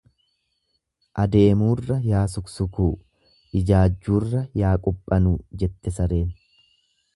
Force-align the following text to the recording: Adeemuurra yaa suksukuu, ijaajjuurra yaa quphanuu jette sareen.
Adeemuurra 1.23 1.97
yaa 2.13 2.21
suksukuu, 2.37 2.89
ijaajjuurra 3.61 4.43
yaa 4.65 4.75
quphanuu 4.89 5.37
jette 5.65 5.97
sareen. 6.01 6.29